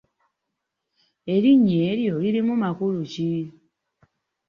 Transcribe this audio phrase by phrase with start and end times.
[1.33, 3.31] Erinnya eryo lirimu makulu ki?